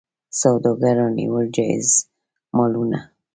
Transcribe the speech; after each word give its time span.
سوداګرو 0.39 0.97
رانیول 0.99 1.45
جایز 1.55 1.89
مالونه. 2.55 2.99